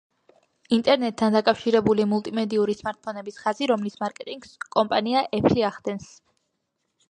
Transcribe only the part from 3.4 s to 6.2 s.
ხაზი, რომლის მარკეტინგს კომპანია Apple ახდენს.